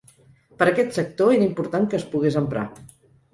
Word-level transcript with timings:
Per 0.61 0.67
aquest 0.71 0.97
sector 0.99 1.33
era 1.35 1.47
important 1.49 1.85
que 1.93 1.97
es 1.99 2.07
pogués 2.15 2.39
emprar. 2.43 2.65